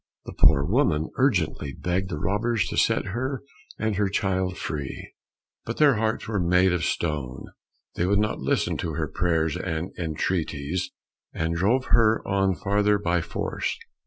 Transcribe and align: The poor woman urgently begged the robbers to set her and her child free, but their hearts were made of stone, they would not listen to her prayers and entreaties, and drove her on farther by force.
The 0.25 0.33
poor 0.33 0.63
woman 0.65 1.11
urgently 1.19 1.73
begged 1.73 2.09
the 2.09 2.17
robbers 2.17 2.67
to 2.69 2.75
set 2.75 3.09
her 3.13 3.43
and 3.77 3.97
her 3.97 4.09
child 4.09 4.57
free, 4.57 5.13
but 5.63 5.77
their 5.77 5.97
hearts 5.97 6.27
were 6.27 6.39
made 6.39 6.73
of 6.73 6.83
stone, 6.83 7.45
they 7.93 8.07
would 8.07 8.17
not 8.17 8.39
listen 8.39 8.77
to 8.77 8.93
her 8.95 9.07
prayers 9.07 9.55
and 9.55 9.91
entreaties, 9.99 10.89
and 11.33 11.55
drove 11.55 11.85
her 11.93 12.27
on 12.27 12.55
farther 12.55 12.97
by 12.97 13.21
force. 13.21 13.77